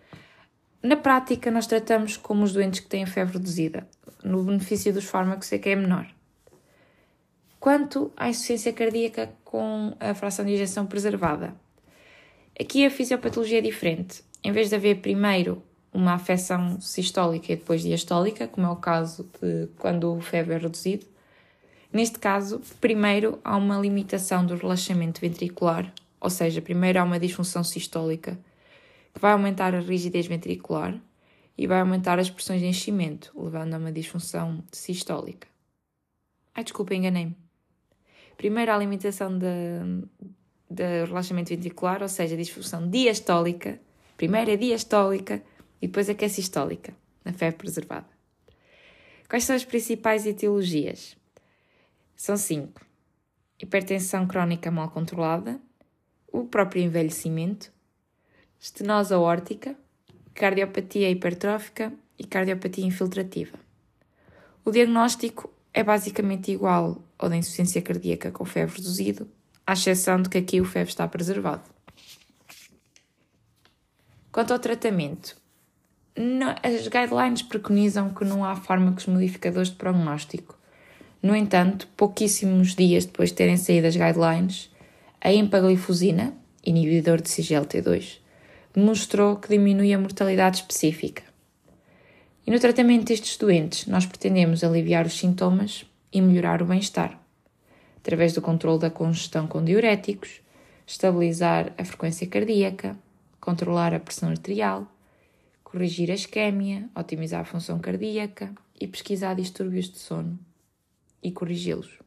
na 0.83 0.97
prática 0.97 1.51
nós 1.51 1.67
tratamos 1.67 2.17
como 2.17 2.43
os 2.45 2.53
doentes 2.53 2.81
que 2.81 2.87
têm 2.87 3.05
febre 3.05 3.35
reduzida. 3.35 3.87
No 4.25 4.43
benefício 4.43 4.93
dos 4.93 5.05
fármacos 5.05 5.53
é 5.53 5.59
que 5.59 5.69
é 5.69 5.77
menor. 5.77 6.07
Quanto 7.61 8.13
à 8.17 8.29
insuficiência 8.29 8.73
cardíaca 8.73 9.33
com 9.45 9.95
a 10.01 10.15
fração 10.15 10.45
de 10.45 10.53
injeção 10.55 10.87
preservada, 10.87 11.55
aqui 12.59 12.87
a 12.87 12.91
fisiopatologia 12.91 13.59
é 13.59 13.63
diferente. 13.63 14.23
Em 14.43 14.53
vez 14.53 14.71
de 14.71 14.77
haver 14.77 15.01
primeiro 15.01 15.63
uma 15.93 16.15
afecção 16.15 16.81
sistólica 16.81 17.53
e 17.53 17.57
depois 17.57 17.83
diastólica, 17.83 18.47
como 18.47 18.67
é 18.67 18.71
o 18.71 18.77
caso 18.77 19.29
de 19.43 19.69
quando 19.79 20.15
o 20.15 20.21
febre 20.21 20.55
é 20.55 20.59
reduzido, 20.59 21.07
Neste 21.97 22.19
caso, 22.19 22.61
primeiro 22.79 23.41
há 23.43 23.57
uma 23.57 23.79
limitação 23.79 24.45
do 24.45 24.55
relaxamento 24.55 25.19
ventricular, 25.19 25.91
ou 26.21 26.29
seja, 26.29 26.61
primeiro 26.61 27.01
há 27.01 27.03
uma 27.03 27.19
disfunção 27.19 27.65
sistólica, 27.65 28.39
que 29.15 29.19
vai 29.19 29.33
aumentar 29.33 29.75
a 29.75 29.81
rigidez 29.81 30.27
ventricular 30.27 31.01
e 31.57 31.67
vai 31.67 31.81
aumentar 31.81 32.19
as 32.19 32.29
pressões 32.29 32.61
de 32.61 32.67
enchimento, 32.67 33.33
levando 33.35 33.73
a 33.73 33.79
uma 33.79 33.91
disfunção 33.91 34.63
sistólica. 34.71 35.49
Ai, 36.55 36.65
desculpa, 36.65 36.95
enganei-me. 36.95 37.35
Primeiro 38.37 38.73
há 38.73 38.75
a 38.75 38.79
limitação 38.79 39.39
do 39.39 41.07
relaxamento 41.07 41.49
ventricular, 41.49 42.03
ou 42.03 42.09
seja, 42.11 42.35
a 42.35 42.39
disfunção 42.39 42.91
diastólica. 42.91 43.81
Primeiro 44.19 44.51
é 44.51 44.57
diastólica 44.59 45.43
e 45.81 45.87
depois 45.87 46.11
é 46.11 46.15
que 46.15 46.27
é 46.27 46.29
sistólica, 46.29 46.93
na 47.25 47.33
febre 47.33 47.57
preservada. 47.57 48.11
Quais 49.31 49.45
são 49.45 49.57
as 49.57 49.65
principais 49.65 50.27
etiologias? 50.27 51.17
São 52.17 52.37
cinco: 52.37 52.81
hipertensão 53.61 54.27
crónica 54.27 54.71
mal 54.71 54.91
controlada, 54.91 55.61
o 56.33 56.45
próprio 56.45 56.83
envelhecimento, 56.83 57.71
estenose 58.59 59.13
aórtica, 59.13 59.77
cardiopatia 60.35 61.11
hipertrófica 61.11 61.93
e 62.19 62.25
cardiopatia 62.25 62.87
infiltrativa. 62.87 63.59
O 64.65 64.71
diagnóstico 64.71 65.53
é 65.73 65.85
basicamente 65.85 66.51
igual 66.51 67.03
ao 67.19 67.29
da 67.29 67.37
insuficiência 67.37 67.83
cardíaca 67.83 68.31
com 68.31 68.47
febre 68.47 68.77
reduzido, 68.77 69.29
à 69.67 69.75
exceção 69.75 70.23
de 70.23 70.31
que 70.31 70.39
aqui 70.39 70.61
o 70.61 70.65
febre 70.65 70.89
está 70.89 71.07
preservado. 71.07 71.63
Quanto 74.33 74.53
ao 74.53 74.59
tratamento, 74.59 75.37
as 76.63 76.89
guidelines 76.89 77.43
preconizam 77.43 78.13
que 78.13 78.25
não 78.25 78.43
há 78.43 78.57
fármacos 78.57 79.07
modificadores 79.07 79.71
de 79.71 79.77
prognóstico, 79.77 80.56
no 81.27 81.35
entanto, 81.35 81.89
pouquíssimos 81.97 82.77
dias 82.77 83.05
depois 83.05 83.31
de 83.31 83.35
terem 83.35 83.57
saído 83.57 83.89
as 83.89 83.97
guidelines, 83.97 84.71
a 85.21 85.33
empaglifosina, 85.33 86.33
inibidor 86.65 87.21
de 87.21 87.29
CGLT2, 87.29 88.21
demonstrou 88.73 89.35
que 89.35 89.49
diminui 89.49 89.93
a 89.93 89.99
mortalidade 89.99 90.59
específica. 90.59 91.25
E 92.47 92.51
no 92.53 92.61
tratamento 92.61 93.07
destes 93.07 93.37
doentes, 93.37 93.89
nós 93.89 94.07
pretendemos 94.07 94.63
aliviar 94.63 95.05
os 95.05 95.19
sintomas 95.19 95.85
e 96.13 96.21
melhorar 96.21 96.63
o 96.63 96.65
bem-estar, 96.65 97.21
através 97.97 98.33
do 98.33 98.41
controle 98.41 98.79
da 98.79 98.89
congestão 98.89 99.49
com 99.49 99.65
diuréticos, 99.65 100.41
estabilizar 100.87 101.73
a 101.77 101.85
frequência 101.85 102.29
cardíaca, 102.29 102.97
controlar 103.41 103.93
a 103.93 103.99
pressão 103.99 104.29
arterial, 104.29 104.87
corrigir 105.65 106.09
a 106.09 106.15
isquémia, 106.15 106.89
otimizar 106.95 107.41
a 107.41 107.45
função 107.45 107.81
cardíaca 107.81 108.55
e 108.81 108.87
pesquisar 108.87 109.35
distúrbios 109.35 109.91
de 109.91 109.99
sono 109.99 110.39
e 111.23 111.31
corrigi-los. 111.33 111.99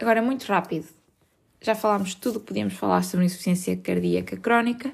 Agora, 0.00 0.22
muito 0.22 0.44
rápido, 0.46 0.86
já 1.60 1.74
falámos 1.74 2.14
tudo 2.14 2.36
o 2.36 2.40
que 2.40 2.46
podíamos 2.46 2.74
falar 2.74 3.02
sobre 3.02 3.26
insuficiência 3.26 3.76
cardíaca 3.76 4.36
crónica 4.36 4.92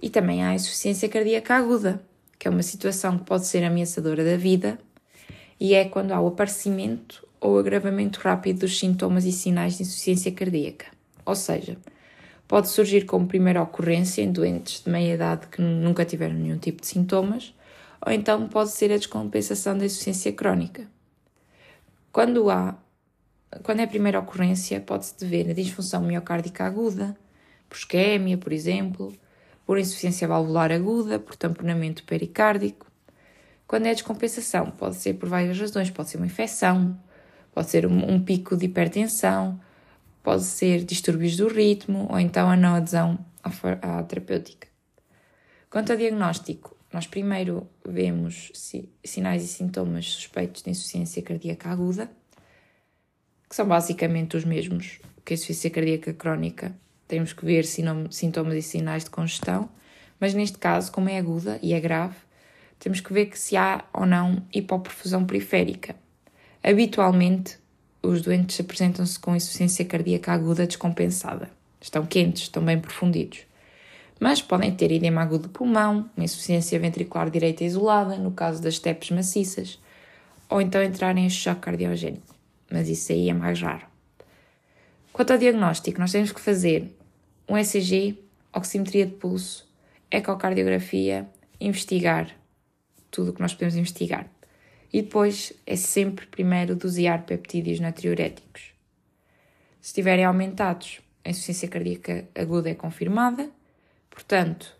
e 0.00 0.08
também 0.08 0.42
há 0.42 0.50
a 0.50 0.54
insuficiência 0.54 1.08
cardíaca 1.08 1.56
aguda, 1.56 2.00
que 2.38 2.46
é 2.46 2.50
uma 2.50 2.62
situação 2.62 3.18
que 3.18 3.24
pode 3.24 3.46
ser 3.46 3.64
ameaçadora 3.64 4.24
da 4.24 4.36
vida 4.36 4.78
e 5.58 5.74
é 5.74 5.84
quando 5.84 6.12
há 6.12 6.20
o 6.20 6.28
aparecimento 6.28 7.26
ou 7.40 7.58
agravamento 7.58 8.20
rápido 8.20 8.60
dos 8.60 8.78
sintomas 8.78 9.24
e 9.24 9.32
sinais 9.32 9.76
de 9.76 9.82
insuficiência 9.82 10.30
cardíaca. 10.32 10.86
Ou 11.26 11.34
seja, 11.34 11.76
pode 12.46 12.68
surgir 12.68 13.04
como 13.04 13.26
primeira 13.26 13.62
ocorrência 13.62 14.22
em 14.22 14.30
doentes 14.30 14.82
de 14.84 14.90
meia 14.90 15.14
idade 15.14 15.48
que 15.48 15.60
nunca 15.60 16.04
tiveram 16.04 16.34
nenhum 16.34 16.58
tipo 16.58 16.80
de 16.80 16.86
sintomas, 16.86 17.54
ou 18.04 18.12
então 18.12 18.48
pode 18.48 18.70
ser 18.70 18.92
a 18.92 18.96
descompensação 18.96 19.76
da 19.76 19.84
insuficiência 19.84 20.32
crónica. 20.32 20.86
Quando 22.12 22.50
há, 22.50 22.76
quando 23.62 23.80
é 23.80 23.84
a 23.84 23.88
primeira 23.88 24.18
ocorrência, 24.18 24.80
pode-se 24.80 25.16
dever 25.18 25.48
a 25.50 25.54
disfunção 25.54 26.02
miocárdica 26.02 26.64
aguda, 26.64 27.16
por 27.68 27.76
isquémia, 27.76 28.36
por 28.36 28.52
exemplo, 28.52 29.14
por 29.64 29.78
insuficiência 29.78 30.26
valvular 30.26 30.72
aguda, 30.72 31.20
por 31.20 31.36
tamponamento 31.36 32.02
pericárdico. 32.02 32.90
Quando 33.64 33.86
é 33.86 33.94
descompensação, 33.94 34.72
pode 34.72 34.96
ser 34.96 35.14
por 35.14 35.28
várias 35.28 35.56
razões, 35.56 35.90
pode 35.90 36.10
ser 36.10 36.16
uma 36.16 36.26
infecção, 36.26 36.98
pode 37.52 37.70
ser 37.70 37.86
um, 37.86 38.12
um 38.12 38.20
pico 38.20 38.56
de 38.56 38.66
hipertensão, 38.66 39.60
pode 40.20 40.42
ser 40.42 40.82
distúrbios 40.82 41.36
do 41.36 41.46
ritmo 41.46 42.08
ou 42.10 42.18
então 42.18 42.50
a 42.50 42.56
não 42.56 42.74
adesão 42.74 43.24
à, 43.44 43.98
à 43.98 44.02
terapêutica. 44.02 44.66
Quanto 45.70 45.92
ao 45.92 45.96
diagnóstico, 45.96 46.76
nós 46.92 47.06
primeiro 47.06 47.68
vemos 47.86 48.50
sinais 49.04 49.44
e 49.44 49.48
sintomas 49.48 50.06
suspeitos 50.06 50.62
de 50.62 50.70
insuficiência 50.70 51.22
cardíaca 51.22 51.70
aguda, 51.70 52.10
que 53.48 53.54
são 53.54 53.66
basicamente 53.66 54.36
os 54.36 54.44
mesmos 54.44 55.00
que 55.24 55.32
a 55.32 55.34
insuficiência 55.34 55.70
cardíaca 55.70 56.12
crónica. 56.12 56.74
Temos 57.06 57.32
que 57.32 57.44
ver 57.44 57.64
sintomas 57.64 58.54
e 58.56 58.62
sinais 58.62 59.04
de 59.04 59.10
congestão, 59.10 59.68
mas 60.18 60.34
neste 60.34 60.58
caso, 60.58 60.90
como 60.90 61.08
é 61.08 61.18
aguda 61.18 61.58
e 61.62 61.74
é 61.74 61.80
grave, 61.80 62.16
temos 62.78 63.00
que 63.00 63.12
ver 63.12 63.26
que 63.26 63.38
se 63.38 63.56
há 63.56 63.84
ou 63.92 64.06
não 64.06 64.42
hipoperfusão 64.52 65.24
periférica. 65.24 65.94
Habitualmente, 66.62 67.58
os 68.02 68.22
doentes 68.22 68.58
apresentam-se 68.58 69.18
com 69.18 69.36
insuficiência 69.36 69.84
cardíaca 69.84 70.32
aguda 70.32 70.66
descompensada. 70.66 71.50
Estão 71.80 72.04
quentes, 72.04 72.42
estão 72.42 72.64
bem 72.64 72.78
profundidos 72.78 73.49
mas 74.20 74.42
podem 74.42 74.70
ter 74.70 74.92
edema 74.92 75.22
agudo 75.22 75.44
do 75.44 75.48
pulmão, 75.48 76.10
uma 76.14 76.24
insuficiência 76.24 76.78
ventricular 76.78 77.30
direita 77.30 77.64
isolada, 77.64 78.16
no 78.16 78.30
caso 78.30 78.62
das 78.62 78.78
TEPs 78.78 79.10
maciças, 79.10 79.80
ou 80.46 80.60
então 80.60 80.82
entrarem 80.82 81.24
em 81.24 81.30
choque 81.30 81.62
cardiogénico, 81.62 82.34
mas 82.70 82.86
isso 82.90 83.10
aí 83.12 83.30
é 83.30 83.32
mais 83.32 83.62
raro. 83.62 83.86
Quanto 85.10 85.32
ao 85.32 85.38
diagnóstico, 85.38 85.98
nós 85.98 86.12
temos 86.12 86.32
que 86.32 86.40
fazer 86.40 86.94
um 87.48 87.56
ECG, 87.56 88.18
oximetria 88.54 89.06
de 89.06 89.12
pulso, 89.12 89.66
ecocardiografia, 90.10 91.26
investigar 91.58 92.30
tudo 93.10 93.30
o 93.30 93.32
que 93.32 93.40
nós 93.40 93.54
podemos 93.54 93.74
investigar. 93.74 94.26
E 94.92 95.02
depois 95.02 95.52
é 95.66 95.76
sempre 95.76 96.26
primeiro 96.26 96.76
dosear 96.76 97.24
peptídeos 97.24 97.80
natriuréticos. 97.80 98.72
Se 99.80 99.88
estiverem 99.88 100.24
aumentados, 100.24 101.00
a 101.24 101.30
insuficiência 101.30 101.68
cardíaca 101.68 102.28
aguda 102.34 102.68
é 102.68 102.74
confirmada 102.74 103.50
Portanto, 104.10 104.76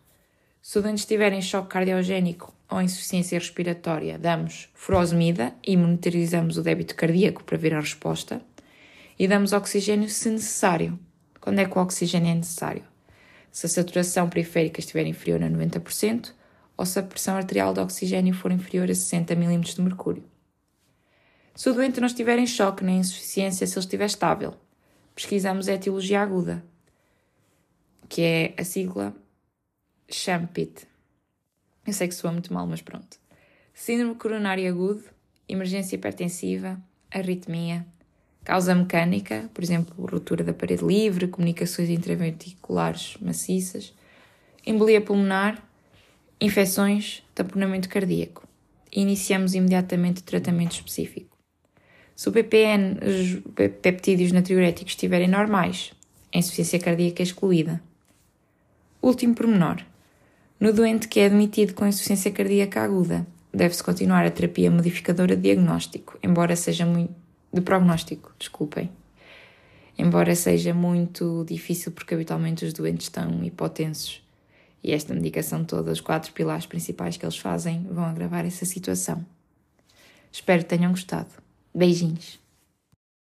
se 0.60 0.78
o 0.78 0.82
doente 0.82 0.98
estiver 0.98 1.32
em 1.32 1.40
choque 1.40 1.68
cardiogénico 1.68 2.54
ou 2.68 2.82
insuficiência 2.82 3.38
respiratória, 3.38 4.18
damos 4.18 4.68
furosemida 4.74 5.54
e 5.64 5.76
monitorizamos 5.76 6.58
o 6.58 6.62
débito 6.62 6.94
cardíaco 6.94 7.42
para 7.42 7.56
ver 7.58 7.74
a 7.74 7.80
resposta. 7.80 8.42
e 9.18 9.28
damos 9.28 9.52
oxigênio 9.52 10.08
se 10.08 10.30
necessário. 10.30 10.98
Quando 11.40 11.58
é 11.58 11.66
que 11.66 11.76
o 11.76 11.82
oxigênio 11.82 12.30
é 12.30 12.34
necessário? 12.34 12.82
Se 13.52 13.66
a 13.66 13.68
saturação 13.68 14.30
periférica 14.30 14.80
estiver 14.80 15.06
inferior 15.06 15.42
a 15.42 15.50
90% 15.50 16.32
ou 16.74 16.86
se 16.86 16.98
a 16.98 17.02
pressão 17.02 17.36
arterial 17.36 17.74
de 17.74 17.80
oxigênio 17.80 18.32
for 18.32 18.50
inferior 18.50 18.90
a 18.90 18.94
60 18.94 19.34
mm 19.34 19.60
de 19.60 19.82
mercúrio. 19.82 20.24
Se 21.54 21.68
o 21.68 21.74
doente 21.74 22.00
não 22.00 22.06
estiver 22.06 22.38
em 22.38 22.46
choque 22.46 22.82
nem 22.82 23.00
insuficiência, 23.00 23.66
se 23.66 23.74
ele 23.74 23.80
estiver 23.80 24.06
estável, 24.06 24.54
pesquisamos 25.14 25.68
a 25.68 25.74
etiologia 25.74 26.22
aguda, 26.22 26.64
que 28.08 28.22
é 28.22 28.54
a 28.58 28.64
sigla 28.64 29.14
SHAMPIT. 30.10 30.86
Eu 31.86 31.92
sei 31.92 32.08
que 32.08 32.14
soa 32.14 32.32
muito 32.32 32.52
mal, 32.52 32.66
mas 32.66 32.82
pronto. 32.82 33.18
Síndrome 33.72 34.14
coronário 34.14 34.68
agudo, 34.68 35.04
emergência 35.48 35.96
hipertensiva, 35.96 36.80
arritmia, 37.10 37.86
causa 38.44 38.74
mecânica, 38.74 39.50
por 39.54 39.62
exemplo, 39.62 39.94
ruptura 40.06 40.44
da 40.44 40.52
parede 40.52 40.84
livre, 40.84 41.28
comunicações 41.28 41.88
intraventriculares 41.88 43.16
maciças, 43.20 43.94
embolia 44.66 45.00
pulmonar, 45.00 45.62
infecções, 46.40 47.22
tamponamento 47.34 47.88
cardíaco. 47.88 48.46
Iniciamos 48.92 49.54
imediatamente 49.54 50.20
o 50.20 50.24
tratamento 50.24 50.72
específico. 50.72 51.36
Se 52.16 52.28
o 52.28 52.32
PPN, 52.32 52.98
os 53.02 53.70
peptídeos 53.80 54.32
natriuréticos 54.32 54.92
estiverem 54.92 55.28
normais, 55.28 55.92
a 56.34 56.38
insuficiência 56.38 56.78
cardíaca 56.78 57.22
é 57.22 57.24
excluída. 57.24 57.82
Último 59.02 59.34
pormenor. 59.34 59.82
No 60.58 60.72
doente 60.72 61.08
que 61.08 61.20
é 61.20 61.26
admitido 61.26 61.72
com 61.74 61.86
insuficiência 61.86 62.30
cardíaca 62.30 62.82
aguda, 62.82 63.26
deve-se 63.52 63.82
continuar 63.82 64.26
a 64.26 64.30
terapia 64.30 64.70
modificadora 64.70 65.34
de 65.34 65.42
diagnóstico, 65.42 66.18
embora 66.22 66.54
seja 66.54 66.84
muito. 66.84 67.14
de 67.52 67.60
prognóstico, 67.62 68.32
desculpem. 68.38 68.90
Embora 69.98 70.34
seja 70.34 70.72
muito 70.74 71.44
difícil 71.48 71.92
porque 71.92 72.14
habitualmente 72.14 72.64
os 72.64 72.72
doentes 72.72 73.06
estão 73.06 73.42
hipotensos 73.44 74.22
e 74.82 74.92
esta 74.92 75.14
medicação 75.14 75.64
toda, 75.64 75.92
os 75.92 76.00
quatro 76.00 76.32
pilares 76.32 76.66
principais 76.66 77.16
que 77.16 77.24
eles 77.24 77.36
fazem, 77.36 77.86
vão 77.90 78.04
agravar 78.04 78.46
essa 78.46 78.64
situação. 78.64 79.24
Espero 80.32 80.62
que 80.62 80.68
tenham 80.68 80.90
gostado. 80.90 81.30
Beijinhos. 81.74 82.39